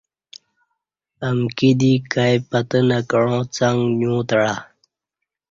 [1.27, 4.53] امکی دی کای پتہ نہ کعاں څݣ نیوتعہ